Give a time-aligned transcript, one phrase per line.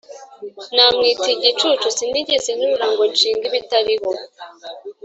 [0.75, 4.09] Namwita igicucu Sinigeze nterura Ngo nshinge ibitariho;